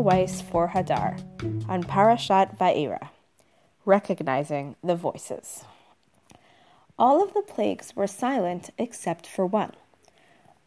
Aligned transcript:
Weiss 0.00 0.40
for 0.40 0.68
Hadar 0.68 1.20
on 1.68 1.84
Parashat 1.84 2.56
Va'era, 2.56 3.10
recognizing 3.84 4.76
the 4.82 4.96
voices. 4.96 5.64
All 6.98 7.22
of 7.22 7.34
the 7.34 7.42
plagues 7.42 7.94
were 7.94 8.06
silent 8.06 8.70
except 8.78 9.26
for 9.26 9.44
one. 9.44 9.72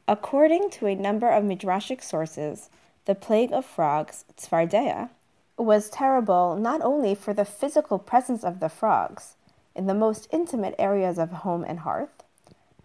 According 0.07 0.69
to 0.71 0.85
a 0.85 0.95
number 0.95 1.29
of 1.29 1.43
midrashic 1.43 2.03
sources, 2.03 2.69
the 3.05 3.15
plague 3.15 3.51
of 3.51 3.65
frogs, 3.65 4.23
Tzfardea, 4.37 5.09
was 5.57 5.89
terrible 5.89 6.55
not 6.55 6.81
only 6.81 7.15
for 7.15 7.33
the 7.33 7.45
physical 7.45 7.97
presence 7.97 8.43
of 8.43 8.59
the 8.59 8.69
frogs 8.69 9.35
in 9.75 9.87
the 9.87 9.93
most 9.93 10.27
intimate 10.31 10.75
areas 10.77 11.17
of 11.17 11.31
home 11.31 11.63
and 11.63 11.79
hearth, 11.79 12.23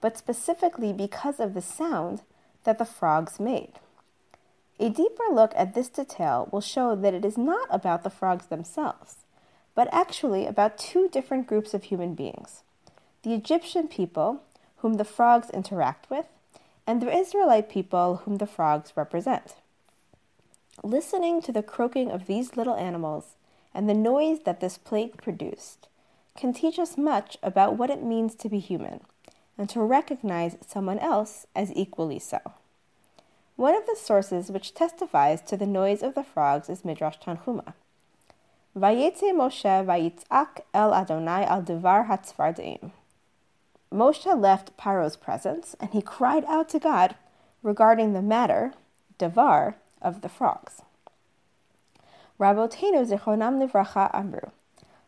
but 0.01 0.17
specifically 0.17 0.93
because 0.93 1.41
of 1.41 1.53
the 1.53 1.63
sound 1.63 2.23
that 2.65 2.79
the 2.79 2.85
frogs 2.85 3.39
made. 3.39 3.73
A 4.81 4.89
deeper 4.89 5.25
look 5.33 5.53
at 5.57 5.75
this 5.75 5.89
detail 5.89 6.49
will 6.53 6.61
show 6.61 6.95
that 6.95 7.15
it 7.15 7.25
is 7.25 7.37
not 7.37 7.67
about 7.71 8.05
the 8.05 8.11
frogs 8.11 8.47
themselves, 8.47 9.17
but 9.75 9.89
actually 9.93 10.47
about 10.47 10.79
two 10.79 11.09
different 11.09 11.49
groups 11.49 11.75
of 11.75 11.85
human 11.85 12.15
beings 12.15 12.63
the 13.25 13.35
Egyptian 13.35 13.89
people, 13.89 14.43
whom 14.77 14.95
the 14.95 15.05
frogs 15.05 15.51
interact 15.51 16.09
with, 16.09 16.27
and 16.87 17.03
the 17.03 17.13
Israelite 17.13 17.69
people, 17.69 18.23
whom 18.25 18.37
the 18.37 18.47
frogs 18.47 18.93
represent. 18.95 19.57
Listening 20.85 21.43
to 21.43 21.51
the 21.51 21.63
croaking 21.63 22.13
of 22.13 22.27
these 22.27 22.57
little 22.57 22.77
animals 22.77 23.35
and 23.75 23.89
the 23.89 23.95
noise 23.95 24.41
that 24.45 24.61
this 24.61 24.79
plague 24.79 25.17
produced 25.17 25.89
can 26.37 26.53
teach 26.53 26.79
us 26.79 26.97
much 26.97 27.37
about 27.43 27.77
what 27.77 27.91
it 27.91 28.03
means 28.03 28.37
to 28.37 28.49
be 28.49 28.61
human 28.61 29.01
and 29.59 29.69
to 29.69 29.81
recognize 29.81 30.57
someone 30.65 31.01
else 31.01 31.47
as 31.57 31.73
equally 31.75 32.21
so. 32.21 32.39
One 33.59 33.75
of 33.75 33.87
the 33.87 33.97
sources 33.97 34.53
which 34.53 34.73
testifies 34.73 35.43
to 35.43 35.57
the 35.57 35.67
noise 35.67 36.05
of 36.05 36.15
the 36.15 36.23
frogs 36.23 36.69
is 36.69 36.85
Midrash 36.85 37.19
Tanhuma. 37.19 37.75
Vayetze 38.77 39.33
Moshe 39.35 39.85
vayitzak 39.85 40.61
el 40.73 40.95
Adonai 40.95 41.45
al 41.45 41.63
devar 41.63 42.07
hatzvardeim. 42.07 42.93
Moshe 43.93 44.41
left 44.41 44.77
Paro's 44.77 45.17
presence 45.17 45.75
and 45.81 45.91
he 45.91 46.01
cried 46.01 46.45
out 46.45 46.69
to 46.69 46.79
God 46.79 47.17
regarding 47.65 48.13
the 48.13 48.23
matter, 48.23 48.75
devar, 49.19 49.75
of 50.01 50.21
the 50.21 50.29
frogs. 50.29 50.83
Rabotenu 52.39 53.05
zichronam 53.11 53.59
livracha 53.59 54.09
amru, 54.15 54.53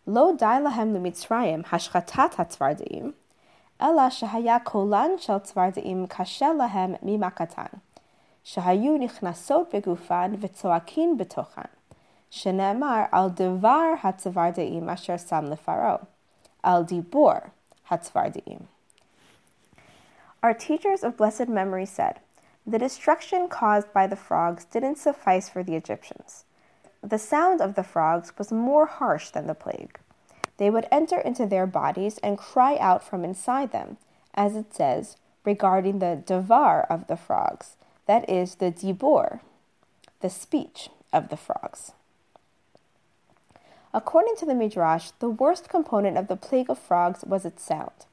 lo 0.06 0.34
dai 0.34 0.60
lahem 0.60 0.92
lemitzrayim 0.92 1.66
hashchatat 1.66 2.34
hatzvardeim, 2.34 3.12
ela 3.78 4.10
shehaya 4.10 4.60
kolan 4.64 5.22
shel 5.22 5.38
tzvardeim 5.38 6.08
kasher 6.08 6.52
lahem 6.52 7.00
mimakatan. 7.04 7.78
שהיו 8.49 8.97
נכנסות 8.97 9.75
בגופן 9.75 10.33
וצועקין 10.39 11.17
בתוכן, 11.17 11.61
שנאמר 12.29 13.03
על 13.11 13.29
דבר 13.29 13.93
הצווארדעים 14.03 14.89
אשר 14.89 15.17
שם 15.17 15.45
לפרעה, 15.45 15.95
על 16.63 16.83
דיבור 16.83 17.33
הצווארדעים. 17.89 18.59
Our 20.43 20.53
teachers 20.53 21.03
of 21.03 21.17
blessed 21.17 21.49
memory 21.49 21.85
said, 21.85 22.19
The 22.67 22.79
destruction 22.79 23.47
caused 23.47 23.91
by 23.93 24.05
the 24.07 24.15
frogs 24.15 24.65
didn't 24.65 24.97
suffice 24.97 25.49
for 25.49 25.63
the 25.63 25.75
Egyptians. 25.75 26.45
The 27.01 27.19
sound 27.19 27.61
of 27.61 27.75
the 27.75 27.83
frogs 27.83 28.37
was 28.37 28.51
more 28.51 28.87
harsh 28.87 29.29
than 29.29 29.47
the 29.47 29.53
plague. 29.53 29.99
They 30.57 30.69
would 30.69 30.87
enter 30.91 31.19
into 31.19 31.45
their 31.45 31.67
bodies 31.67 32.17
and 32.19 32.37
cry 32.37 32.77
out 32.77 33.03
from 33.03 33.23
inside 33.23 33.71
them, 33.71 33.97
as 34.33 34.55
it 34.55 34.73
says 34.73 35.17
regarding 35.43 35.99
the 35.99 36.23
davar 36.25 36.85
of 36.89 37.07
the 37.07 37.17
frogs, 37.17 37.77
that 38.10 38.28
is 38.28 38.56
the 38.56 38.72
dibor, 38.72 39.38
the 40.20 40.28
speech 40.28 40.88
of 41.12 41.28
the 41.28 41.36
frogs. 41.36 41.92
According 43.94 44.34
to 44.38 44.44
the 44.44 44.54
Midrash, 44.56 45.12
the 45.20 45.30
worst 45.30 45.68
component 45.68 46.18
of 46.18 46.26
the 46.26 46.34
plague 46.34 46.68
of 46.68 46.76
frogs 46.76 47.22
was 47.24 47.44
its 47.44 47.62
sound. 47.62 48.06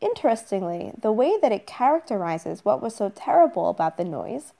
Interestingly, 0.00 0.92
the 0.96 1.10
way 1.10 1.36
that 1.42 1.50
it 1.50 1.66
characterizes 1.66 2.64
what 2.64 2.80
was 2.80 2.94
so 2.94 3.08
terrible 3.08 3.70
about 3.70 3.96
the 3.96 4.04
noise 4.04 4.52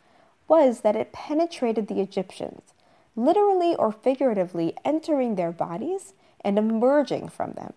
was 0.48 0.80
that 0.80 0.96
it 0.96 1.12
penetrated 1.12 1.86
the 1.86 2.00
Egyptians, 2.00 2.74
literally 3.14 3.76
or 3.76 3.92
figuratively 3.92 4.74
entering 4.84 5.36
their 5.36 5.52
bodies 5.52 6.14
and 6.40 6.58
emerging 6.58 7.28
from 7.28 7.52
them. 7.52 7.74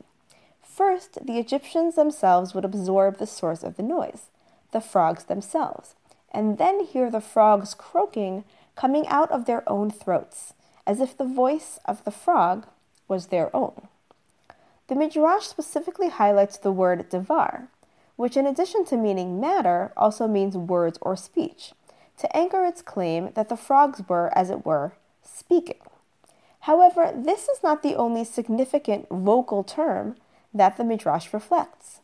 First, 0.64 1.24
the 1.24 1.38
Egyptians 1.38 1.94
themselves 1.94 2.56
would 2.56 2.66
absorb 2.66 3.20
the 3.20 3.28
source 3.28 3.62
of 3.62 3.78
the 3.78 3.84
noise, 3.84 4.32
the 4.72 4.82
frogs 4.82 5.26
themselves, 5.26 5.94
and 6.32 6.58
then 6.58 6.86
hear 6.86 7.10
the 7.10 7.22
frogs 7.22 7.74
croaking 7.74 8.44
coming 8.76 9.08
out 9.08 9.32
of 9.32 9.46
their 9.46 9.68
own 9.70 9.90
throats, 9.90 10.54
as 10.86 11.00
if 11.00 11.18
the 11.18 11.26
voice 11.26 11.80
of 11.86 12.04
the 12.04 12.12
frog 12.12 12.68
was 13.08 13.28
their 13.28 13.56
own. 13.56 13.88
The 14.88 14.96
Midrash 14.96 15.46
specifically 15.46 16.10
highlights 16.10 16.58
the 16.58 16.72
word 16.72 17.10
devar, 17.10 17.70
which, 18.16 18.38
in 18.38 18.46
addition 18.46 18.86
to 18.86 18.98
meaning 18.98 19.40
matter, 19.40 19.92
also 19.98 20.28
means 20.28 20.56
words 20.56 20.98
or 21.02 21.16
speech, 21.16 21.74
to 22.18 22.36
anchor 22.36 22.66
its 22.66 22.82
claim 22.82 23.32
that 23.36 23.50
the 23.50 23.58
frogs 23.58 24.02
were, 24.08 24.32
as 24.38 24.50
it 24.50 24.66
were, 24.66 24.94
speaking. 25.22 25.80
However, 26.62 27.14
this 27.16 27.48
is 27.48 27.62
not 27.64 27.84
the 27.84 27.96
only 27.96 28.24
significant 28.24 29.08
vocal 29.10 29.64
term 29.64 30.16
that 30.54 30.78
the 30.78 30.84
Midrash 30.84 31.34
reflects. 31.34 32.02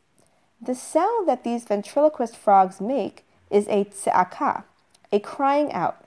The 0.62 0.76
sound 0.76 1.28
that 1.28 1.44
these 1.44 1.66
ventriloquist 1.66 2.38
frogs 2.38 2.80
make 2.80 3.26
is 3.54 3.68
a 3.68 3.86
tze'aka, 3.86 4.64
a 5.12 5.20
crying 5.20 5.72
out, 5.72 6.04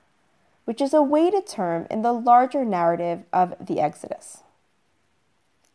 which 0.65 0.81
is 0.81 0.93
a 0.93 1.01
weighted 1.01 1.47
term 1.47 1.87
in 1.89 2.03
the 2.03 2.13
larger 2.13 2.65
narrative 2.65 3.23
of 3.33 3.55
the 3.61 3.81
Exodus. 3.81 4.43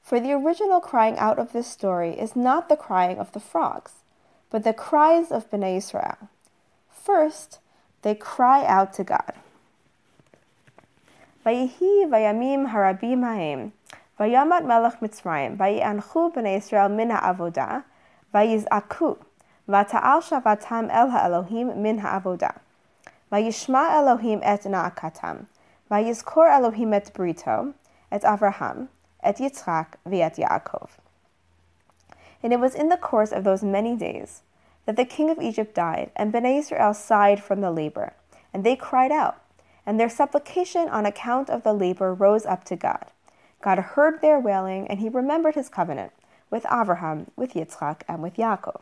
For 0.04 0.20
the 0.20 0.34
original 0.34 0.82
crying 0.82 1.18
out 1.18 1.40
of 1.40 1.54
this 1.54 1.68
story 1.68 2.20
is 2.20 2.36
not 2.36 2.68
the 2.68 2.76
crying 2.76 3.18
of 3.18 3.32
the 3.32 3.40
frogs, 3.40 3.94
but 4.50 4.66
the 4.66 4.74
cries 4.74 5.32
of 5.32 5.50
Bnei 5.50 5.78
Israel. 5.78 6.18
First, 6.92 7.60
they 8.02 8.16
cry 8.16 8.66
out 8.66 8.92
to 8.94 9.06
God. 9.06 9.34
Vayihi 11.46 12.10
vayamim 12.12 12.72
harabim 12.72 13.24
haim, 13.24 13.72
vayamat 14.20 14.66
melech 14.66 15.00
Mitzrayim, 15.00 15.56
vayanchu 15.56 16.34
bnei 16.34 16.58
Israel 16.58 16.90
min 16.90 17.12
ha'avodah, 17.12 17.86
vayiz'aku, 18.34 19.18
Vata'al 19.68 20.22
shavatam 20.22 20.90
el 20.92 21.12
ha'elohim 21.12 21.82
min 21.82 22.00
ha'avodah. 22.00 22.60
Vayishma 23.32 23.92
Elohim 23.92 24.40
et 24.44 24.62
na'akatam. 24.64 25.46
Vayizkor 25.90 26.50
Elohim 26.50 26.94
et 26.94 27.12
brito, 27.14 27.74
et 28.12 28.24
Avraham, 28.24 28.88
et 29.24 29.38
Yitzchak, 29.38 29.94
v'et 30.08 30.38
Yaakov. 30.38 30.90
And 32.42 32.52
it 32.52 32.60
was 32.60 32.76
in 32.76 32.90
the 32.90 32.98
course 32.98 33.32
of 33.32 33.44
those 33.44 33.64
many 33.64 33.96
days 33.96 34.42
that 34.86 34.96
the 34.96 35.06
king 35.06 35.30
of 35.30 35.40
Egypt 35.40 35.76
died, 35.76 36.12
and 36.16 36.34
Bnei 36.34 36.60
Israel 36.60 36.94
sighed 36.94 37.44
from 37.44 37.62
the 37.62 37.72
labor, 37.72 38.14
and 38.54 38.64
they 38.64 38.76
cried 38.76 39.12
out, 39.12 39.42
and 39.86 40.00
their 40.00 40.10
supplication 40.10 40.90
on 40.90 41.06
account 41.06 41.50
of 41.50 41.64
the 41.64 41.74
labor 41.74 42.14
rose 42.14 42.46
up 42.46 42.64
to 42.66 42.76
God. 42.76 43.06
God 43.62 43.78
heard 43.78 44.22
their 44.22 44.40
wailing, 44.40 44.88
and 44.88 45.00
he 45.00 45.10
remembered 45.10 45.56
his 45.56 45.70
covenant 45.70 46.12
with 46.50 46.64
Avraham, 46.64 47.28
with 47.36 47.54
Yitzchak, 47.54 48.02
and 48.08 48.24
with 48.24 48.36
Yaakov. 48.36 48.82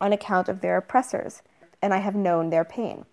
on 0.00 0.12
account 0.12 0.48
of 0.48 0.60
their 0.60 0.76
oppressors, 0.76 1.42
and 1.82 1.94
I 1.94 1.98
have 1.98 2.14
known 2.14 2.50
their 2.50 2.64
pain. 2.64 3.04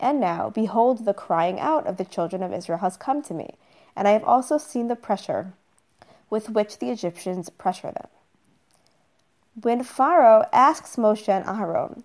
And 0.00 0.20
now, 0.20 0.50
behold, 0.50 1.04
the 1.04 1.14
crying 1.14 1.60
out 1.60 1.86
of 1.86 1.96
the 1.96 2.04
children 2.04 2.42
of 2.42 2.52
Israel 2.52 2.78
has 2.78 2.96
come 2.96 3.22
to 3.22 3.34
me, 3.34 3.56
and 3.96 4.08
I 4.08 4.12
have 4.12 4.24
also 4.24 4.58
seen 4.58 4.88
the 4.88 4.96
pressure 4.96 5.52
with 6.30 6.50
which 6.50 6.78
the 6.78 6.90
Egyptians 6.90 7.48
pressure 7.48 7.92
them. 7.92 8.08
When 9.60 9.84
Pharaoh 9.84 10.46
asks 10.52 10.96
Moshe 10.96 11.28
and 11.28 11.44
Aharon 11.44 12.02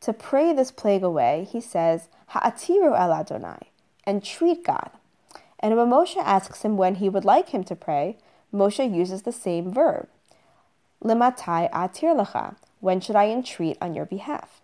to 0.00 0.12
pray 0.12 0.52
this 0.52 0.70
plague 0.70 1.02
away, 1.02 1.48
he 1.50 1.60
says, 1.60 2.08
Ha'atiru 2.28 2.98
el 2.98 3.12
Adonai, 3.12 3.70
entreat 4.06 4.62
God. 4.64 4.90
And 5.58 5.76
when 5.76 5.88
Moshe 5.88 6.18
asks 6.18 6.62
him 6.62 6.76
when 6.76 6.96
he 6.96 7.08
would 7.08 7.24
like 7.24 7.50
him 7.50 7.64
to 7.64 7.76
pray, 7.76 8.18
Moshe 8.52 8.94
uses 8.94 9.22
the 9.22 9.32
same 9.32 9.72
verb, 9.72 10.06
Limatai 11.02 11.70
atir 11.72 12.14
lecha, 12.14 12.56
when 12.82 13.00
should 13.00 13.14
I 13.14 13.28
entreat 13.28 13.78
on 13.80 13.94
your 13.94 14.04
behalf? 14.04 14.60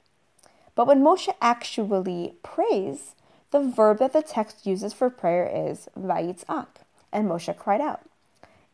But 0.75 0.89
when 0.89 1.03
Moshe 1.03 1.33
actually 1.41 2.35
prays, 2.43 3.15
the 3.53 3.61
verb 3.61 4.01
that 4.01 4.13
the 4.13 4.23
text 4.23 4.67
uses 4.67 4.93
for 4.93 5.09
prayer 5.09 5.47
is 5.47 5.89
vayitzak, 5.97 6.67
and 7.13 7.29
Moshe 7.29 7.57
cried 7.57 7.81
out. 7.81 8.01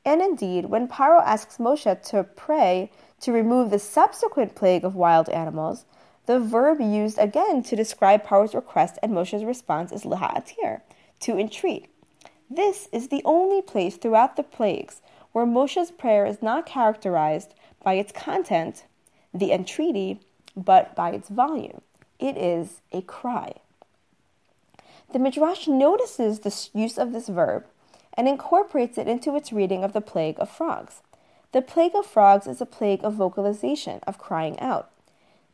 And 0.03 0.23
indeed, 0.23 0.65
when 0.67 0.89
Paro 0.89 1.23
asks 1.23 1.59
Moshe 1.59 2.03
to 2.11 2.25
pray 2.25 2.91
to 3.21 3.33
remove 3.33 3.69
the 3.69 3.79
subsequent 3.79 4.55
plague 4.55 4.83
of 4.83 4.95
wild 4.95 5.29
animals, 5.29 5.85
the 6.25 6.41
verb 6.41 6.81
used 6.81 7.19
again 7.19 7.63
to 7.65 7.77
describe 7.77 8.25
Paro's 8.25 8.55
request 8.55 8.99
and 9.03 9.13
Moshe's 9.13 9.45
response 9.45 9.93
is 9.93 10.05
laha'atir, 10.05 10.81
to 11.21 11.39
entreat. 11.39 11.87
This 12.49 12.89
is 12.93 13.09
the 13.09 13.23
only 13.27 13.61
place 13.61 13.99
throughout 13.99 14.37
the 14.37 14.43
plagues 14.43 15.03
where 15.33 15.45
Moshe's 15.45 15.91
prayer 15.91 16.25
is 16.25 16.41
not 16.41 16.65
characterized 16.65 17.53
by 17.83 17.95
its 17.95 18.11
content, 18.11 18.85
the 19.35 19.53
entreaty, 19.53 20.21
but 20.57 20.95
by 20.95 21.11
its 21.11 21.29
volume. 21.29 21.81
It 22.19 22.37
is 22.37 22.81
a 22.93 23.03
cry. 23.03 23.55
The 25.13 25.19
Midrash 25.19 25.69
notices 25.69 26.41
the 26.41 26.79
use 26.79 26.97
of 26.97 27.13
this 27.13 27.29
verb 27.29 27.67
and 28.15 28.29
incorporates 28.29 28.97
it 28.97 29.09
into 29.09 29.37
its 29.37 29.53
reading 29.53 29.85
of 29.85 29.93
the 29.93 30.01
plague 30.01 30.37
of 30.39 30.49
frogs. 30.49 31.03
The 31.53 31.63
plague 31.63 31.95
of 31.95 32.07
frogs 32.07 32.47
is 32.47 32.61
a 32.61 32.67
plague 32.67 33.05
of 33.05 33.15
vocalization, 33.15 34.01
of 34.07 34.19
crying 34.19 34.59
out. 34.61 34.91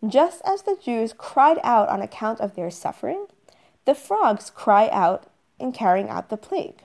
Just 0.06 0.40
as 0.46 0.62
the 0.62 0.78
Jews 0.82 1.12
cried 1.16 1.58
out 1.62 1.88
on 1.88 2.00
account 2.00 2.40
of 2.40 2.54
their 2.54 2.70
suffering, 2.70 3.26
the 3.84 3.94
frogs 3.94 4.50
cry 4.50 4.88
out 4.90 5.26
in 5.58 5.72
carrying 5.72 6.08
out 6.08 6.28
the 6.28 6.36
plague. 6.36 6.82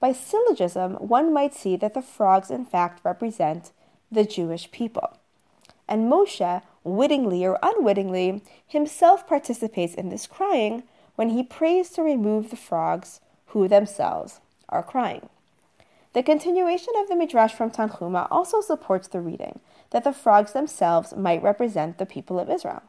By 0.00 0.12
syllogism, 0.12 0.94
one 0.94 1.32
might 1.32 1.54
see 1.54 1.76
that 1.76 1.94
the 1.94 2.02
frogs 2.02 2.50
in 2.50 2.64
fact 2.64 3.04
represent 3.04 3.70
the 4.10 4.24
Jewish 4.24 4.70
people. 4.72 5.19
And 5.90 6.10
Moshe, 6.10 6.62
wittingly 6.84 7.44
or 7.44 7.58
unwittingly, 7.62 8.42
himself 8.66 9.26
participates 9.26 9.94
in 9.94 10.08
this 10.08 10.28
crying 10.28 10.84
when 11.16 11.30
he 11.30 11.42
prays 11.42 11.90
to 11.90 12.02
remove 12.02 12.48
the 12.48 12.56
frogs 12.56 13.20
who 13.46 13.66
themselves 13.66 14.40
are 14.68 14.84
crying. 14.84 15.28
The 16.12 16.22
continuation 16.22 16.94
of 16.96 17.08
the 17.08 17.16
Midrash 17.16 17.52
from 17.52 17.70
Tanhuma 17.70 18.28
also 18.30 18.60
supports 18.60 19.08
the 19.08 19.20
reading 19.20 19.60
that 19.90 20.04
the 20.04 20.12
frogs 20.12 20.52
themselves 20.52 21.14
might 21.16 21.42
represent 21.42 21.98
the 21.98 22.06
people 22.06 22.38
of 22.38 22.48
Israel. 22.48 22.82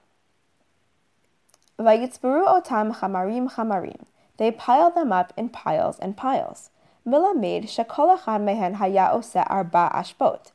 Vayitzbaru 1.80 2.46
otam 2.46 2.96
chamarim 2.96 3.52
chamarim. 3.52 4.06
They 4.38 4.52
piled 4.52 4.96
them 4.96 5.12
up 5.12 5.34
in 5.36 5.50
piles 5.50 5.98
and 6.00 6.16
piles. 6.16 6.70
Milamed 7.06 7.66
shekol 7.66 8.18
echad 8.18 8.44
mehen 8.44 8.76
haya 8.76 9.10
ose 9.12 9.36
arba 9.36 9.92
ashbot. 9.94 10.52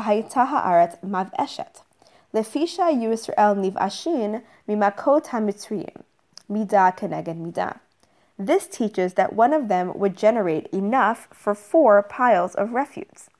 Haaret 0.00 1.02
mav 1.02 1.32
eshet. 1.38 1.82
Lefisha 2.34 2.92
Yisrael 2.92 3.56
nivashin 3.56 4.42
mimakot 4.68 5.26
hamitzriyim. 5.26 6.02
Midah 6.50 6.96
keneged 6.96 7.40
midah. 7.40 7.78
This 8.38 8.66
teaches 8.66 9.14
that 9.14 9.32
one 9.32 9.52
of 9.52 9.68
them 9.68 9.92
would 9.98 10.16
generate 10.16 10.66
enough 10.68 11.28
for 11.32 11.54
four 11.54 12.02
piles 12.02 12.54
of 12.54 12.72
refuse. 12.72 13.30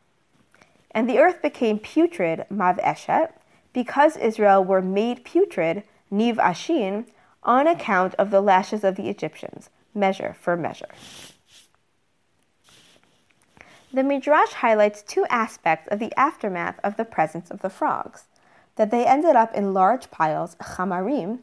And 0.90 1.08
the 1.08 1.18
earth 1.18 1.42
became 1.42 1.78
putrid, 1.78 2.46
mav 2.48 2.78
eshet, 2.78 3.32
because 3.74 4.16
Israel 4.16 4.64
were 4.64 4.80
made 4.80 5.24
putrid, 5.24 5.82
niv 6.10 6.36
ashin, 6.36 7.04
on 7.42 7.66
account 7.66 8.14
of 8.14 8.30
the 8.30 8.40
lashes 8.40 8.82
of 8.82 8.96
the 8.96 9.10
Egyptians, 9.10 9.68
measure 9.94 10.34
for 10.40 10.56
measure. 10.56 10.88
The 13.96 14.04
Midrash 14.04 14.52
highlights 14.52 15.00
two 15.00 15.24
aspects 15.30 15.88
of 15.90 16.00
the 16.00 16.12
aftermath 16.18 16.78
of 16.84 16.98
the 16.98 17.04
presence 17.06 17.50
of 17.50 17.62
the 17.62 17.70
frogs 17.70 18.24
that 18.74 18.90
they 18.90 19.06
ended 19.06 19.36
up 19.36 19.54
in 19.54 19.72
large 19.72 20.10
piles, 20.10 20.54
chamarim, 20.56 21.38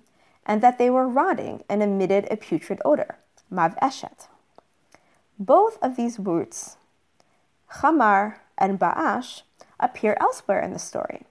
and 0.46 0.62
that 0.62 0.78
they 0.78 0.92
were 0.92 1.08
rotting 1.08 1.64
and 1.68 1.82
emitted 1.82 2.28
a 2.30 2.38
putrid 2.38 2.80
odor, 2.86 3.18
mav 3.50 3.76
eshet. 3.78 4.28
Both 5.40 5.80
of 5.82 5.96
these 5.96 6.20
roots, 6.20 6.78
chamar 7.82 8.36
and 8.56 8.80
Ba'ash 8.80 9.42
appear 9.80 10.16
elsewhere 10.22 10.62
in 10.62 10.74
the 10.74 10.78
story. 10.78 11.26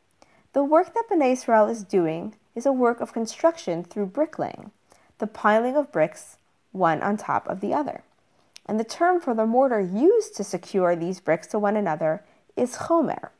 The 0.55 0.65
work 0.65 0.93
that 0.93 1.05
Bnei 1.09 1.35
Israel 1.35 1.69
is 1.69 1.85
doing 1.85 2.35
is 2.57 2.67
a 2.67 2.73
work 2.73 3.01
of 3.01 3.13
construction 3.13 3.85
through 3.85 4.07
bricklaying, 4.07 4.73
the 5.19 5.29
piling 5.29 5.77
of 5.77 5.93
bricks 5.93 6.39
one 6.73 7.01
on 7.01 7.17
top 7.17 7.47
of 7.47 7.61
the 7.61 7.73
other 7.73 8.03
And 8.68 8.80
the 8.80 8.84
term 8.84 9.22
for 9.22 9.34
the 9.34 9.46
mortar 9.46 9.80
used 9.80 10.36
to 10.38 10.44
secure 10.44 10.96
these 10.96 11.20
bricks 11.20 11.48
to 11.48 11.60
one 11.60 11.78
another 11.78 12.24
is 12.56 12.78
chomer. 12.78 13.32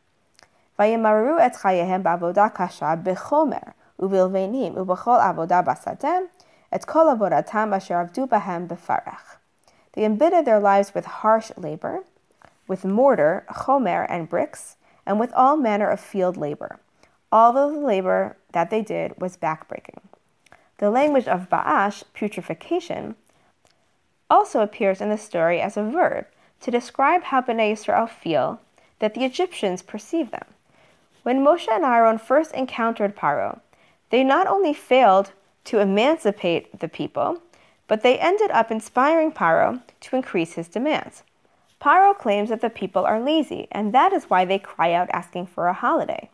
וימררו 0.80 1.38
את 1.46 1.56
חייהם 1.56 2.04
בעבודה 2.04 2.50
קשה 2.50 2.94
בחומר 3.04 3.68
ובלבנים 4.00 4.78
ובכל 4.78 5.18
עבודה 5.22 5.62
בשדה, 5.62 6.18
את 6.76 6.86
כל 6.86 7.10
עבודתם 7.12 7.74
אשר 7.78 7.96
עבדו 7.96 8.28
בהם 8.28 8.68
בפרך. 8.68 9.38
They 9.94 10.06
embittered 10.06 10.46
their 10.46 10.60
lives 10.60 10.94
with 10.94 11.06
harsh 11.06 11.52
labor, 11.58 12.04
with 12.68 12.86
mortar, 12.86 13.46
chomer, 13.50 14.06
and 14.10 14.30
bricks, 14.30 14.76
and 15.08 15.20
with 15.20 15.34
all 15.34 15.58
manner 15.58 15.90
of 15.90 16.00
field 16.00 16.38
labor. 16.38 16.80
All 17.32 17.58
of 17.58 17.74
the 17.74 17.80
labor 17.80 18.38
that 18.52 18.70
they 18.70 18.82
did 18.82 19.20
was 19.20 19.38
backbreaking. 19.38 20.02
The 20.78 20.92
language 20.92 21.28
of 21.28 21.50
ba'ash, 21.50 22.04
putrefaction, 22.14 23.16
also 24.33 24.61
appears 24.61 25.03
in 25.03 25.11
the 25.11 25.19
story 25.19 25.61
as 25.61 25.77
a 25.77 25.83
verb 25.83 26.25
to 26.63 26.71
describe 26.71 27.25
how 27.25 27.43
Bnei 27.43 27.73
Israel 27.73 28.07
feel 28.07 28.61
that 28.99 29.15
the 29.15 29.25
Egyptians 29.25 29.83
perceive 29.83 30.31
them. 30.31 30.47
When 31.23 31.45
Moshe 31.45 31.69
and 31.69 31.85
Aaron 31.85 32.19
first 32.19 32.53
encountered 32.53 33.15
Paro, 33.15 33.61
they 34.09 34.25
not 34.25 34.47
only 34.47 34.73
failed 34.73 35.33
to 35.65 35.81
emancipate 35.81 36.81
the 36.81 36.89
people, 36.89 37.43
but 37.87 38.03
they 38.03 38.19
ended 38.19 38.51
up 38.53 38.71
inspiring 38.71 39.33
Paro 39.33 39.83
to 40.01 40.17
increase 40.17 40.55
his 40.55 40.69
demands. 40.69 41.25
Paro 41.81 42.17
claims 42.17 42.49
that 42.49 42.63
the 42.63 42.71
people 42.71 43.05
are 43.05 43.21
lazy, 43.21 43.69
and 43.71 43.93
that 43.93 44.13
is 44.13 44.31
why 44.31 44.45
they 44.45 44.59
cry 44.59 44.93
out 44.93 45.11
asking 45.13 45.47
for 45.47 45.67
a 45.67 45.75
holiday. 45.75 46.31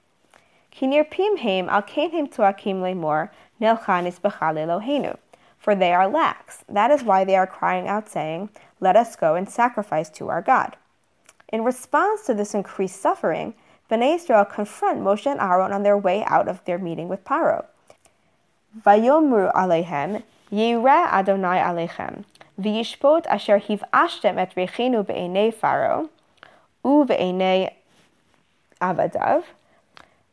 Kinirpim 0.72 1.38
heim 1.38 1.68
al 1.68 1.82
kenhem 1.82 2.32
tuakim 2.32 2.80
lemor 2.80 3.30
nelchanis 3.60 4.20
Elohenu 4.20 5.16
for 5.58 5.74
they 5.74 5.92
are 5.92 6.08
lax. 6.08 6.64
That 6.68 6.90
is 6.90 7.02
why 7.02 7.24
they 7.24 7.36
are 7.36 7.46
crying 7.46 7.88
out, 7.88 8.08
saying, 8.08 8.50
Let 8.80 8.96
us 8.96 9.16
go 9.16 9.34
and 9.34 9.48
sacrifice 9.48 10.08
to 10.10 10.28
our 10.28 10.42
God. 10.42 10.76
In 11.52 11.64
response 11.64 12.26
to 12.26 12.34
this 12.34 12.54
increased 12.54 13.00
suffering, 13.00 13.54
Bnei 13.90 14.16
Israel 14.16 14.44
confront 14.44 15.00
Moshe 15.00 15.26
and 15.26 15.40
Aaron 15.40 15.72
on 15.72 15.82
their 15.82 15.96
way 15.96 16.22
out 16.26 16.46
of 16.46 16.64
their 16.64 16.78
meeting 16.78 17.08
with 17.08 17.24
Paro. 17.24 17.64
Vayomru 18.84 19.52
alehem, 19.54 20.22
yira 20.52 21.10
Adonai 21.10 21.58
aleihem, 21.58 22.24
v'yishpot 22.60 23.26
asher 23.26 23.58
hiv 23.58 23.82
ashtem 23.92 24.36
et 24.36 24.54
rechinu 24.54 25.06
be'enei 25.06 25.52
Pharaoh, 25.52 26.10
u'be'enei 26.84 27.72
avadav, 28.80 29.44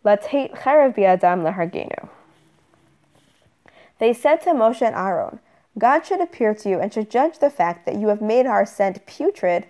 latet 0.03 0.51
cherev 0.55 0.93
bi'adam 0.95 1.43
lehargenu. 1.43 2.09
They 3.99 4.13
said 4.13 4.41
to 4.41 4.51
Moshe 4.51 4.81
and 4.81 4.95
Aaron, 4.95 5.39
God 5.77 6.05
should 6.05 6.21
appear 6.21 6.53
to 6.55 6.69
you 6.69 6.79
and 6.79 6.93
should 6.93 7.11
judge 7.11 7.39
the 7.39 7.49
fact 7.49 7.85
that 7.85 7.95
you 7.99 8.07
have 8.07 8.21
made 8.21 8.45
our 8.45 8.65
scent 8.65 9.05
putrid 9.05 9.67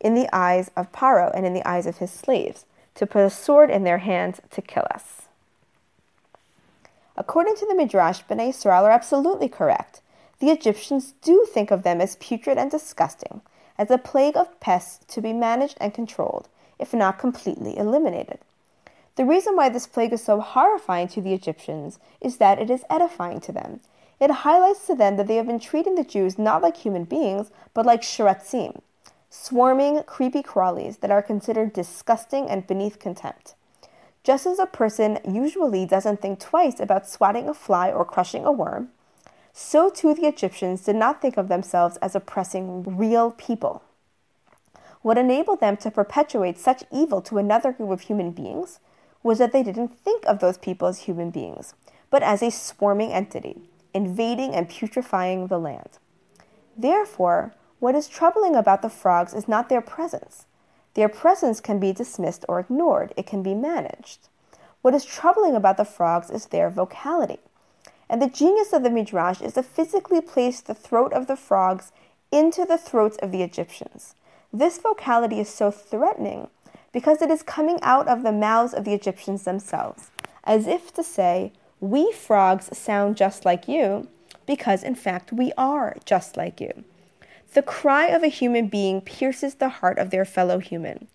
in 0.00 0.14
the 0.14 0.28
eyes 0.32 0.70
of 0.76 0.92
Paro 0.92 1.30
and 1.34 1.46
in 1.46 1.54
the 1.54 1.66
eyes 1.66 1.86
of 1.86 1.98
his 1.98 2.10
slaves, 2.10 2.66
to 2.94 3.06
put 3.06 3.24
a 3.24 3.30
sword 3.30 3.70
in 3.70 3.84
their 3.84 3.98
hands 3.98 4.40
to 4.50 4.62
kill 4.62 4.86
us. 4.90 5.22
According 7.16 7.56
to 7.56 7.66
the 7.66 7.74
Midrash, 7.74 8.20
Bnei 8.28 8.50
Israel 8.50 8.84
are 8.84 8.90
absolutely 8.90 9.48
correct 9.48 10.02
the 10.38 10.50
Egyptians 10.50 11.14
do 11.22 11.46
think 11.50 11.70
of 11.70 11.82
them 11.82 12.00
as 12.00 12.16
putrid 12.16 12.58
and 12.58 12.70
disgusting, 12.70 13.40
as 13.78 13.90
a 13.90 13.98
plague 13.98 14.36
of 14.36 14.60
pests 14.60 15.04
to 15.14 15.22
be 15.22 15.32
managed 15.32 15.78
and 15.80 15.94
controlled, 15.94 16.48
if 16.78 16.92
not 16.92 17.18
completely 17.18 17.76
eliminated. 17.76 18.38
The 19.16 19.24
reason 19.24 19.56
why 19.56 19.70
this 19.70 19.86
plague 19.86 20.12
is 20.12 20.22
so 20.22 20.40
horrifying 20.40 21.08
to 21.08 21.22
the 21.22 21.32
Egyptians 21.32 21.98
is 22.20 22.36
that 22.36 22.58
it 22.58 22.68
is 22.68 22.84
edifying 22.90 23.40
to 23.40 23.52
them. 23.52 23.80
It 24.20 24.30
highlights 24.30 24.86
to 24.86 24.94
them 24.94 25.16
that 25.16 25.26
they 25.26 25.36
have 25.36 25.46
been 25.46 25.58
treating 25.58 25.94
the 25.94 26.04
Jews 26.04 26.38
not 26.38 26.62
like 26.62 26.76
human 26.76 27.04
beings, 27.04 27.50
but 27.72 27.86
like 27.86 28.02
shiratzim, 28.02 28.80
swarming, 29.30 30.02
creepy 30.02 30.42
crawlies 30.42 31.00
that 31.00 31.10
are 31.10 31.22
considered 31.22 31.72
disgusting 31.72 32.48
and 32.48 32.66
beneath 32.66 32.98
contempt. 32.98 33.54
Just 34.22 34.44
as 34.44 34.58
a 34.58 34.66
person 34.66 35.18
usually 35.26 35.86
doesn't 35.86 36.20
think 36.20 36.38
twice 36.38 36.78
about 36.78 37.08
swatting 37.08 37.48
a 37.48 37.54
fly 37.54 37.90
or 37.90 38.04
crushing 38.04 38.44
a 38.44 38.52
worm, 38.52 38.88
so 39.52 39.88
too 39.88 40.12
the 40.12 40.26
Egyptians 40.26 40.82
did 40.82 40.96
not 40.96 41.22
think 41.22 41.38
of 41.38 41.48
themselves 41.48 41.96
as 41.98 42.14
oppressing 42.14 42.82
real 42.98 43.30
people. 43.30 43.82
What 45.00 45.16
enabled 45.16 45.60
them 45.60 45.78
to 45.78 45.90
perpetuate 45.90 46.58
such 46.58 46.84
evil 46.92 47.22
to 47.22 47.38
another 47.38 47.72
group 47.72 47.90
of 47.90 48.00
human 48.02 48.32
beings 48.32 48.80
was 49.26 49.38
that 49.38 49.50
they 49.50 49.64
didn't 49.64 49.98
think 49.98 50.24
of 50.26 50.38
those 50.38 50.56
people 50.56 50.86
as 50.86 51.00
human 51.00 51.30
beings, 51.30 51.74
but 52.10 52.22
as 52.22 52.42
a 52.42 52.50
swarming 52.50 53.12
entity, 53.12 53.56
invading 53.92 54.54
and 54.54 54.68
putrefying 54.68 55.48
the 55.48 55.58
land. 55.58 55.98
Therefore, 56.76 57.52
what 57.80 57.96
is 57.96 58.06
troubling 58.06 58.54
about 58.54 58.82
the 58.82 58.88
frogs 58.88 59.34
is 59.34 59.48
not 59.48 59.68
their 59.68 59.80
presence. 59.80 60.46
Their 60.94 61.08
presence 61.08 61.60
can 61.60 61.80
be 61.80 61.92
dismissed 61.92 62.44
or 62.48 62.60
ignored, 62.60 63.12
it 63.16 63.26
can 63.26 63.42
be 63.42 63.52
managed. 63.52 64.28
What 64.80 64.94
is 64.94 65.04
troubling 65.04 65.56
about 65.56 65.76
the 65.76 65.84
frogs 65.84 66.30
is 66.30 66.46
their 66.46 66.70
vocality 66.70 67.40
And 68.08 68.22
the 68.22 68.30
genius 68.30 68.72
of 68.72 68.84
the 68.84 68.90
Midrash 68.90 69.40
is 69.40 69.54
to 69.54 69.64
physically 69.64 70.20
place 70.20 70.60
the 70.60 70.74
throat 70.74 71.12
of 71.12 71.26
the 71.26 71.34
frogs 71.34 71.90
into 72.30 72.64
the 72.64 72.78
throats 72.78 73.16
of 73.16 73.32
the 73.32 73.42
Egyptians. 73.42 74.14
This 74.52 74.78
vocality 74.78 75.40
is 75.40 75.48
so 75.48 75.72
threatening 75.72 76.48
because 76.92 77.22
it 77.22 77.30
is 77.30 77.42
coming 77.42 77.78
out 77.82 78.08
of 78.08 78.22
the 78.22 78.32
mouths 78.32 78.74
of 78.74 78.84
the 78.84 78.94
Egyptians 78.94 79.44
themselves, 79.44 80.10
as 80.44 80.66
if 80.66 80.92
to 80.94 81.02
say, 81.02 81.52
We 81.80 82.12
frogs 82.12 82.76
sound 82.76 83.16
just 83.16 83.44
like 83.44 83.68
you, 83.68 84.08
because 84.46 84.82
in 84.82 84.94
fact 84.94 85.32
we 85.32 85.52
are 85.58 85.96
just 86.04 86.36
like 86.36 86.60
you. 86.60 86.84
The 87.54 87.62
cry 87.62 88.06
of 88.06 88.22
a 88.22 88.28
human 88.28 88.68
being 88.68 89.00
pierces 89.00 89.54
the 89.54 89.68
heart 89.68 89.98
of 89.98 90.10
their 90.10 90.24
fellow 90.24 90.58
human. 90.58 91.08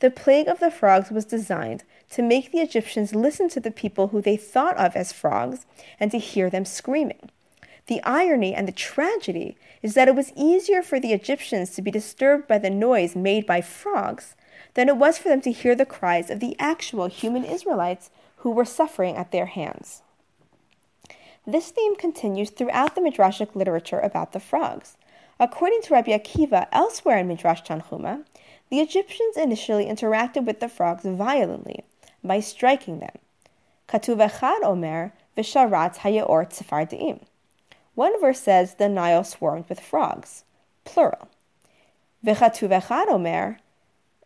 The 0.00 0.10
plague 0.10 0.48
of 0.48 0.58
the 0.58 0.70
frogs 0.70 1.10
was 1.10 1.24
designed 1.24 1.84
to 2.10 2.22
make 2.22 2.50
the 2.50 2.58
Egyptians 2.58 3.14
listen 3.14 3.48
to 3.50 3.60
the 3.60 3.70
people 3.70 4.08
who 4.08 4.20
they 4.20 4.36
thought 4.36 4.76
of 4.76 4.96
as 4.96 5.12
frogs 5.12 5.66
and 5.98 6.10
to 6.10 6.18
hear 6.18 6.50
them 6.50 6.64
screaming. 6.64 7.30
The 7.86 8.02
irony 8.02 8.54
and 8.54 8.66
the 8.66 8.72
tragedy 8.72 9.56
is 9.82 9.94
that 9.94 10.08
it 10.08 10.14
was 10.14 10.32
easier 10.34 10.82
for 10.82 10.98
the 10.98 11.12
Egyptians 11.12 11.70
to 11.70 11.82
be 11.82 11.90
disturbed 11.90 12.48
by 12.48 12.58
the 12.58 12.70
noise 12.70 13.14
made 13.14 13.46
by 13.46 13.60
frogs 13.60 14.34
than 14.74 14.88
it 14.88 14.96
was 14.96 15.18
for 15.18 15.28
them 15.28 15.40
to 15.40 15.52
hear 15.52 15.74
the 15.74 15.86
cries 15.86 16.30
of 16.30 16.40
the 16.40 16.56
actual 16.58 17.06
human 17.06 17.44
Israelites 17.44 18.10
who 18.38 18.50
were 18.50 18.64
suffering 18.64 19.16
at 19.16 19.32
their 19.32 19.46
hands. 19.46 20.02
This 21.46 21.70
theme 21.70 21.96
continues 21.96 22.50
throughout 22.50 22.94
the 22.94 23.00
Midrashic 23.00 23.54
literature 23.54 23.98
about 23.98 24.32
the 24.32 24.40
frogs. 24.40 24.96
According 25.38 25.82
to 25.82 25.94
Rabbi 25.94 26.16
Akiva, 26.16 26.68
elsewhere 26.72 27.18
in 27.18 27.28
Midrash 27.28 27.62
Tanhuma, 27.62 28.24
the 28.70 28.80
Egyptians 28.80 29.36
initially 29.36 29.86
interacted 29.86 30.46
with 30.46 30.60
the 30.60 30.68
frogs 30.68 31.04
violently 31.04 31.84
by 32.22 32.40
striking 32.40 33.00
them. 33.00 33.16
Katuv 33.88 34.26
Echad 34.26 34.62
Omer 34.62 35.12
v'sharat 35.36 35.98
hayeor 35.98 36.48
tzfardim. 36.48 37.22
One 37.94 38.18
verse 38.20 38.40
says 38.40 38.76
the 38.76 38.88
Nile 38.88 39.24
swarmed 39.24 39.68
with 39.68 39.80
frogs, 39.80 40.44
plural. 40.84 41.28
V'chatuv 42.24 42.80
Echad 42.80 43.08
Omer 43.08 43.58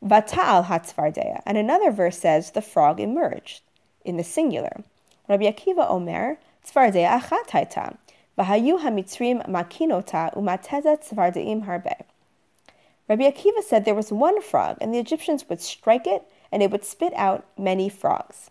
vatal 0.04 0.66
hatzvardea. 0.66 1.42
And 1.46 1.58
another 1.58 1.90
verse 1.90 2.18
says 2.18 2.50
the 2.50 2.62
frog 2.62 3.00
emerged, 3.00 3.62
in 4.04 4.16
the 4.16 4.24
singular. 4.24 4.84
Rabbi 5.28 5.44
Akiva 5.44 5.88
Omer 5.90 6.38
tzvardea 6.66 7.20
achat 7.20 7.48
haita. 7.48 7.96
V'hayu 8.38 8.80
hamitzrim 8.80 9.46
makinota 9.48 10.34
umatezet 10.36 11.08
tzvardeim 11.08 11.66
harbe. 11.66 12.04
Rabbi 13.08 13.30
Akiva 13.30 13.62
said 13.62 13.84
there 13.84 13.94
was 13.94 14.12
one 14.12 14.42
frog, 14.42 14.76
and 14.80 14.92
the 14.92 14.98
Egyptians 14.98 15.48
would 15.48 15.60
strike 15.60 16.06
it, 16.06 16.22
and 16.52 16.62
it 16.62 16.70
would 16.70 16.84
spit 16.84 17.12
out 17.14 17.46
many 17.56 17.88
frogs. 17.88 18.50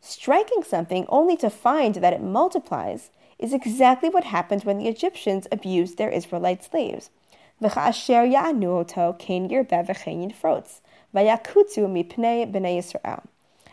Striking 0.00 0.62
something 0.62 1.04
only 1.08 1.36
to 1.36 1.50
find 1.50 1.96
that 1.96 2.12
it 2.12 2.22
multiplies 2.22 3.10
is 3.38 3.52
exactly 3.52 4.08
what 4.08 4.24
happened 4.24 4.64
when 4.64 4.78
the 4.78 4.88
Egyptians 4.88 5.46
abused 5.52 5.98
their 5.98 6.08
Israelite 6.08 6.64
slaves. 6.64 7.10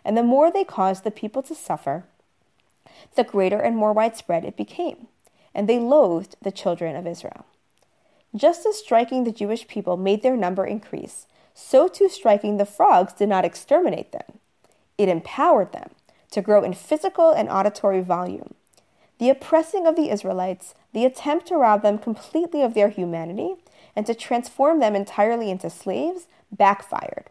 And 0.06 0.18
the 0.18 0.24
more 0.24 0.52
they 0.52 0.64
caused 0.64 1.04
the 1.04 1.12
people 1.12 1.44
to 1.44 1.56
suffer, 1.56 2.06
the 3.16 3.24
greater 3.24 3.60
and 3.60 3.76
more 3.76 3.94
widespread 3.94 4.46
it 4.46 4.56
became, 4.56 5.08
and 5.54 5.68
they 5.68 5.80
loathed 5.80 6.36
the 6.42 6.52
children 6.52 6.96
of 6.96 7.08
Israel. 7.08 7.46
Just 8.36 8.66
as 8.66 8.78
striking 8.78 9.24
the 9.24 9.32
Jewish 9.32 9.68
people 9.68 9.98
made 9.98 10.24
their 10.24 10.38
number 10.38 10.66
increase, 10.66 11.28
so 11.54 11.88
too 11.88 12.10
striking 12.10 12.58
the 12.58 12.66
frogs 12.66 13.14
did 13.14 13.30
not 13.30 13.46
exterminate 13.46 14.12
them. 14.12 14.40
It 14.98 15.10
empowered 15.10 15.72
them 15.72 15.92
to 16.32 16.42
grow 16.42 16.64
in 16.64 16.74
physical 16.74 17.32
and 17.32 17.50
auditory 17.50 18.02
volume. 18.02 18.56
The 19.20 19.30
oppressing 19.30 19.86
of 19.86 19.96
the 19.96 20.10
Israelites, 20.10 20.74
the 20.94 21.06
attempt 21.06 21.48
to 21.48 21.58
rob 21.58 21.84
them 21.84 22.00
completely 22.00 22.64
of 22.64 22.74
their 22.74 22.90
humanity, 22.90 23.56
and 23.96 24.06
to 24.06 24.16
transform 24.16 24.80
them 24.80 24.96
entirely 24.96 25.50
into 25.50 25.70
slaves, 25.70 26.28
backfired. 26.52 27.30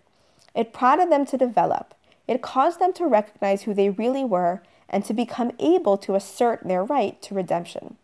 It 0.55 0.73
prodded 0.73 1.11
them 1.11 1.27
to 1.27 1.37
develop. 1.37 1.95
It 2.29 2.43
caused 2.43 2.79
them 2.79 2.93
to 2.95 3.07
recognize 3.07 3.63
who 3.63 3.75
they 3.75 3.91
really 3.91 4.25
were 4.25 4.63
and 4.89 5.05
to 5.05 5.15
become 5.15 5.53
able 5.59 5.97
to 5.99 6.15
assert 6.15 6.63
their 6.65 6.85
right 6.85 7.21
to 7.23 7.35
redemption. 7.35 7.97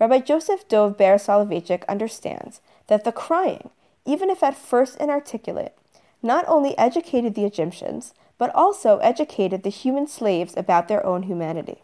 Rabbi 0.00 0.20
Joseph 0.20 0.66
Dov 0.68 0.96
Ber 0.96 1.16
Soloveitchik 1.16 1.84
understands 1.86 2.60
that 2.88 3.04
the 3.04 3.12
crying, 3.12 3.70
even 4.04 4.30
if 4.30 4.42
at 4.42 4.56
first 4.56 4.96
inarticulate, 4.96 5.74
not 6.22 6.44
only 6.48 6.76
educated 6.78 7.34
the 7.34 7.44
Egyptians, 7.44 8.14
but 8.38 8.54
also 8.54 8.98
educated 8.98 9.62
the 9.62 9.70
human 9.70 10.06
slaves 10.06 10.54
about 10.56 10.88
their 10.88 11.04
own 11.06 11.24
humanity. 11.24 11.82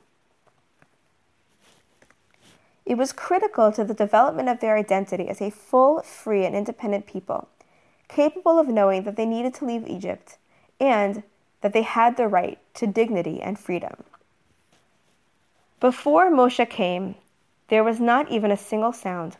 It 2.91 2.99
was 2.99 3.13
critical 3.13 3.71
to 3.71 3.85
the 3.85 3.95
development 3.95 4.49
of 4.49 4.59
their 4.59 4.77
identity 4.77 5.29
as 5.29 5.41
a 5.41 5.51
full, 5.51 6.03
free, 6.03 6.45
and 6.45 6.57
independent 6.57 7.07
people, 7.07 7.47
capable 8.09 8.59
of 8.59 8.67
knowing 8.67 9.05
that 9.05 9.15
they 9.15 9.27
needed 9.27 9.55
to 9.55 9.65
leave 9.65 9.87
Egypt 9.87 10.39
and 10.81 11.23
that 11.61 11.73
they 11.73 11.83
had 11.83 12.17
the 12.17 12.27
right 12.27 12.59
to 12.75 12.89
dignity 12.89 13.41
and 13.41 13.61
freedom. 13.61 14.03
Before 15.79 16.33
Moshe 16.33 16.69
came, 16.69 17.15
there 17.69 17.85
was 17.85 18.01
not 18.01 18.29
even 18.29 18.51
a 18.51 18.57
single 18.57 18.93
sound. 18.93 19.37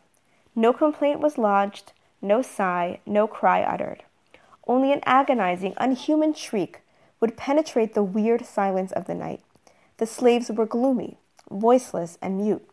No 0.55 0.73
complaint 0.73 1.19
was 1.19 1.37
lodged, 1.37 1.93
no 2.23 2.43
sigh, 2.43 3.01
no 3.05 3.27
cry 3.27 3.63
uttered. 3.63 4.05
Only 4.69 4.93
an 4.93 5.01
agonizing, 5.05 5.75
unhuman 5.77 6.35
shriek 6.35 6.83
would 7.19 7.37
penetrate 7.37 7.95
the 7.95 8.05
weird 8.05 8.47
silence 8.47 8.93
of 8.93 9.07
the 9.07 9.15
night. 9.17 9.41
The 9.97 10.07
slaves 10.07 10.53
were 10.53 10.67
gloomy, 10.67 11.19
voiceless, 11.51 12.17
and 12.23 12.39
mute. 12.39 12.70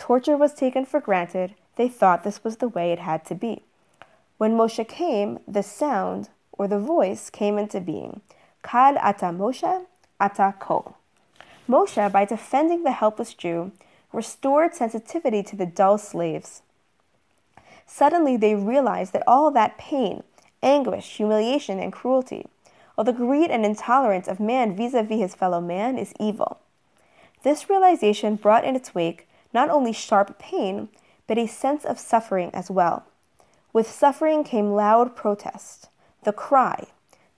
Torture 0.00 0.38
was 0.38 0.54
taken 0.54 0.86
for 0.86 0.98
granted. 0.98 1.54
They 1.76 1.86
thought 1.86 2.24
this 2.24 2.42
was 2.42 2.56
the 2.56 2.68
way 2.68 2.90
it 2.90 3.00
had 3.00 3.22
to 3.26 3.34
be. 3.34 3.64
When 4.38 4.56
Moshe 4.56 4.88
came, 4.88 5.40
the 5.46 5.62
sound, 5.62 6.30
or 6.52 6.66
the 6.66 6.78
voice, 6.78 7.28
came 7.28 7.58
into 7.58 7.82
being. 7.82 8.22
Kad 8.62 8.96
ata 8.96 9.26
Moshe, 9.26 9.84
ata 10.18 10.54
kol. 10.58 10.96
Moshe, 11.68 12.10
by 12.10 12.24
defending 12.24 12.82
the 12.82 12.92
helpless 12.92 13.34
Jew, 13.34 13.72
restored 14.10 14.74
sensitivity 14.74 15.42
to 15.42 15.54
the 15.54 15.66
dull 15.66 15.98
slaves. 15.98 16.62
Suddenly 17.84 18.38
they 18.38 18.54
realized 18.54 19.12
that 19.12 19.22
all 19.26 19.50
that 19.50 19.76
pain, 19.76 20.22
anguish, 20.62 21.16
humiliation, 21.16 21.78
and 21.78 21.92
cruelty, 21.92 22.46
all 22.96 23.04
the 23.04 23.12
greed 23.12 23.50
and 23.50 23.66
intolerance 23.66 24.28
of 24.28 24.40
man 24.40 24.74
vis 24.74 24.94
a 24.94 25.02
vis 25.02 25.20
his 25.20 25.34
fellow 25.34 25.60
man, 25.60 25.98
is 25.98 26.14
evil. 26.18 26.58
This 27.42 27.68
realization 27.68 28.36
brought 28.36 28.64
in 28.64 28.74
its 28.74 28.94
wake 28.94 29.26
not 29.52 29.70
only 29.70 29.92
sharp 29.92 30.38
pain, 30.38 30.88
but 31.26 31.38
a 31.38 31.46
sense 31.46 31.84
of 31.84 31.98
suffering 31.98 32.50
as 32.52 32.70
well. 32.70 33.04
With 33.72 33.90
suffering 33.90 34.42
came 34.44 34.72
loud 34.72 35.14
protest, 35.14 35.88
the 36.24 36.32
cry, 36.32 36.88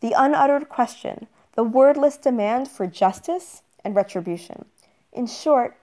the 0.00 0.14
unuttered 0.16 0.68
question, 0.68 1.26
the 1.54 1.62
wordless 1.64 2.16
demand 2.16 2.68
for 2.68 2.86
justice 2.86 3.62
and 3.84 3.94
retribution. 3.94 4.64
In 5.12 5.26
short, 5.26 5.76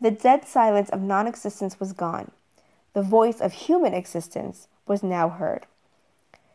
the 0.00 0.10
dead 0.10 0.44
silence 0.44 0.90
of 0.90 1.00
non 1.00 1.28
existence 1.28 1.78
was 1.78 1.92
gone. 1.92 2.32
The 2.92 3.02
voice 3.02 3.40
of 3.40 3.52
human 3.52 3.94
existence 3.94 4.66
was 4.86 5.02
now 5.02 5.28
heard. 5.28 5.66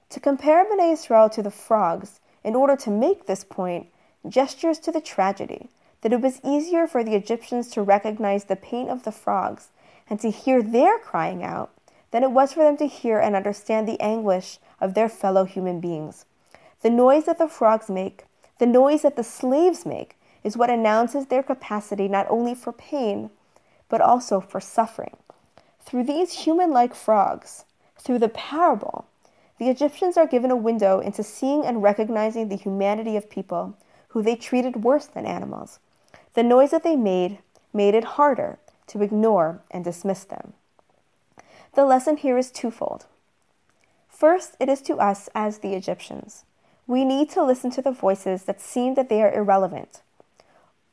To 0.09 0.19
compare 0.19 0.65
Bnei 0.65 0.93
Israel 0.93 1.29
to 1.29 1.41
the 1.41 1.51
frogs, 1.51 2.19
in 2.43 2.55
order 2.55 2.75
to 2.75 2.91
make 2.91 3.25
this 3.25 3.43
point, 3.43 3.87
gestures 4.27 4.79
to 4.79 4.91
the 4.91 5.01
tragedy 5.01 5.69
that 6.07 6.13
it 6.13 6.21
was 6.21 6.39
easier 6.41 6.87
for 6.87 7.03
the 7.03 7.15
Egyptians 7.15 7.67
to 7.67 7.81
recognize 7.81 8.45
the 8.45 8.55
pain 8.55 8.87
of 8.87 9.03
the 9.03 9.11
frogs 9.11 9.67
and 10.09 10.21
to 10.21 10.31
hear 10.31 10.63
their 10.63 10.97
crying 10.97 11.43
out 11.43 11.69
than 12.11 12.23
it 12.23 12.31
was 12.31 12.53
for 12.53 12.63
them 12.63 12.77
to 12.77 12.87
hear 12.87 13.19
and 13.19 13.35
understand 13.35 13.85
the 13.85 13.99
anguish 13.99 14.57
of 14.79 14.93
their 14.93 15.09
fellow 15.09 15.43
human 15.43 15.81
beings. 15.81 16.23
The 16.81 16.89
noise 16.89 17.25
that 17.25 17.39
the 17.39 17.49
frogs 17.49 17.89
make, 17.89 18.23
the 18.57 18.65
noise 18.65 19.01
that 19.01 19.17
the 19.17 19.23
slaves 19.25 19.85
make, 19.85 20.15
is 20.45 20.55
what 20.55 20.69
announces 20.69 21.25
their 21.25 21.43
capacity 21.43 22.07
not 22.07 22.25
only 22.29 22.55
for 22.55 22.71
pain, 22.71 23.29
but 23.89 23.99
also 23.99 24.39
for 24.39 24.61
suffering. 24.61 25.17
Through 25.81 26.05
these 26.05 26.45
human 26.45 26.71
like 26.71 26.95
frogs, 26.95 27.65
through 27.99 28.19
the 28.19 28.29
parable, 28.29 29.07
the 29.59 29.67
Egyptians 29.67 30.15
are 30.15 30.25
given 30.25 30.51
a 30.51 30.55
window 30.55 31.01
into 31.01 31.21
seeing 31.21 31.65
and 31.65 31.83
recognizing 31.83 32.47
the 32.47 32.55
humanity 32.55 33.17
of 33.17 33.29
people 33.29 33.75
who 34.07 34.23
they 34.23 34.37
treated 34.37 34.85
worse 34.85 35.07
than 35.07 35.25
animals. 35.25 35.79
The 36.33 36.43
noise 36.43 36.71
that 36.71 36.83
they 36.83 36.95
made 36.95 37.39
made 37.73 37.95
it 37.95 38.15
harder 38.15 38.59
to 38.87 39.01
ignore 39.01 39.61
and 39.71 39.83
dismiss 39.83 40.23
them. 40.23 40.53
The 41.73 41.85
lesson 41.85 42.17
here 42.17 42.37
is 42.37 42.51
twofold. 42.51 43.05
First, 44.09 44.55
it 44.59 44.69
is 44.69 44.81
to 44.83 44.97
us 44.97 45.29
as 45.35 45.59
the 45.59 45.73
Egyptians. 45.73 46.45
We 46.87 47.05
need 47.05 47.29
to 47.31 47.43
listen 47.43 47.69
to 47.71 47.81
the 47.81 47.91
voices 47.91 48.43
that 48.43 48.61
seem 48.61 48.95
that 48.95 49.09
they 49.09 49.21
are 49.21 49.33
irrelevant, 49.33 50.01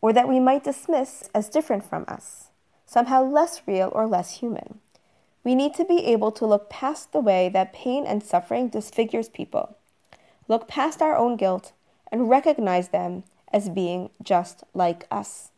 or 0.01 0.13
that 0.13 0.29
we 0.29 0.41
might 0.41 0.65
dismiss 0.65 1.31
as 1.35 1.49
different 1.49 1.85
from 1.85 2.05
us 2.09 2.49
somehow 2.95 3.25
less 3.25 3.63
real 3.67 3.91
or 3.93 4.07
less 4.07 4.39
human. 4.39 4.79
We 5.43 5.55
need 5.55 5.75
to 5.75 5.85
be 5.85 6.07
able 6.07 6.31
to 6.33 6.47
look 6.47 6.71
past 6.71 7.13
the 7.13 7.21
way 7.21 7.49
that 7.49 7.73
pain 7.73 8.07
and 8.07 8.23
suffering 8.23 8.69
disfigures 8.69 9.29
people, 9.29 9.77
look 10.47 10.69
past 10.69 11.03
our 11.03 11.17
own 11.17 11.37
guilt, 11.37 11.73
and 12.13 12.31
recognize 12.31 12.89
them 12.89 13.25
as 13.55 13.69
being 13.69 14.11
just 14.21 14.65
like 14.75 15.07
us. 15.11 15.51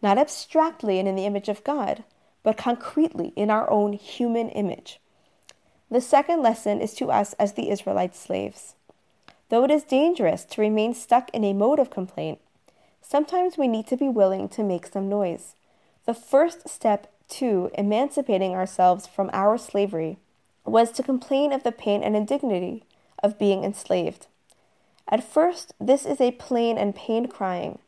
not 0.00 0.18
abstractly 0.18 0.98
and 0.98 1.08
in 1.08 1.16
the 1.16 1.26
image 1.26 1.48
of 1.48 1.64
God, 1.64 2.04
but 2.42 2.56
concretely 2.56 3.32
in 3.36 3.50
our 3.50 3.68
own 3.70 3.92
human 3.92 4.48
image. 4.50 5.00
The 5.90 6.00
second 6.00 6.42
lesson 6.42 6.80
is 6.80 6.94
to 6.94 7.10
us 7.10 7.32
as 7.34 7.54
the 7.54 7.70
Israelite 7.70 8.14
slaves. 8.14 8.74
Though 9.48 9.64
it 9.64 9.70
is 9.70 9.82
dangerous 9.82 10.44
to 10.44 10.60
remain 10.60 10.94
stuck 10.94 11.30
in 11.30 11.42
a 11.44 11.52
mode 11.52 11.78
of 11.78 11.90
complaint, 11.90 12.38
sometimes 13.02 13.56
we 13.56 13.66
need 13.66 13.86
to 13.88 13.96
be 13.96 14.08
willing 14.08 14.48
to 14.50 14.62
make 14.62 14.86
some 14.86 15.08
noise. 15.08 15.54
The 16.04 16.14
first 16.14 16.68
step 16.68 17.10
to 17.30 17.70
emancipating 17.74 18.54
ourselves 18.54 19.06
from 19.06 19.30
our 19.32 19.58
slavery 19.58 20.18
was 20.64 20.92
to 20.92 21.02
complain 21.02 21.52
of 21.52 21.62
the 21.62 21.72
pain 21.72 22.02
and 22.02 22.14
indignity 22.14 22.84
of 23.22 23.38
being 23.38 23.64
enslaved. 23.64 24.26
At 25.10 25.24
first, 25.24 25.72
this 25.80 26.04
is 26.04 26.20
a 26.20 26.32
plain 26.32 26.76
and 26.76 26.94
pained 26.94 27.30
crying, 27.30 27.78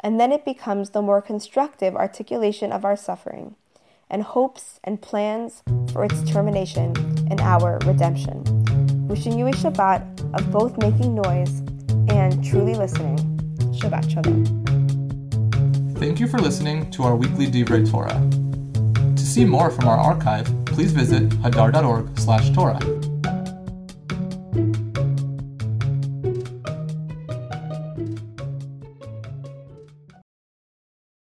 and 0.00 0.18
then 0.18 0.32
it 0.32 0.46
becomes 0.46 0.90
the 0.90 1.02
more 1.02 1.20
constructive 1.20 1.94
articulation 1.94 2.72
of 2.72 2.86
our 2.86 2.96
suffering 2.96 3.56
and 4.08 4.22
hopes 4.22 4.80
and 4.82 5.00
plans 5.00 5.62
for 5.92 6.04
its 6.04 6.22
termination 6.22 6.96
and 7.30 7.38
our 7.42 7.78
redemption. 7.84 8.42
Wishing 9.06 9.38
you 9.38 9.46
a 9.46 9.52
Shabbat 9.52 10.34
of 10.34 10.50
both 10.50 10.78
making 10.78 11.14
noise 11.14 11.60
and 12.08 12.42
truly 12.42 12.74
listening. 12.74 13.18
Shabbat 13.74 14.10
Shalom. 14.10 14.46
Thank 15.96 16.18
you 16.18 16.26
for 16.26 16.38
listening 16.38 16.90
to 16.92 17.02
our 17.02 17.14
weekly 17.14 17.46
Divrei 17.46 17.88
Torah. 17.88 18.18
To 19.14 19.22
see 19.22 19.44
more 19.44 19.70
from 19.70 19.86
our 19.86 19.98
archive, 19.98 20.46
please 20.64 20.92
visit 20.92 21.28
hadar.org/torah. 21.42 22.99